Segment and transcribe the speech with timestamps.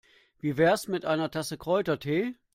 [0.39, 2.33] Wie wär's mit einer Tasse Kräutertee?